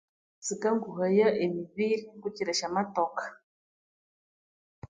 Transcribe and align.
Sikanguhaya 0.45 1.27
emibiri 1.45 1.97
kukyire 2.21 2.51
syamatokà 2.59 3.25